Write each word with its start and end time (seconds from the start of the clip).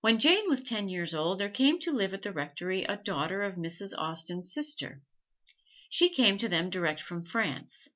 When 0.00 0.18
Jane 0.18 0.48
was 0.50 0.64
ten 0.64 0.88
years 0.88 1.14
old 1.14 1.38
there 1.38 1.48
came 1.48 1.78
to 1.82 1.92
live 1.92 2.12
at 2.12 2.22
the 2.22 2.32
Rectory 2.32 2.82
a 2.82 2.96
daughter 2.96 3.42
of 3.42 3.54
Mrs. 3.54 3.96
Austen's 3.96 4.52
sister. 4.52 5.02
She 5.88 6.08
came 6.08 6.36
to 6.38 6.48
them 6.48 6.68
direct 6.68 7.00
from 7.00 7.24
France. 7.24 7.86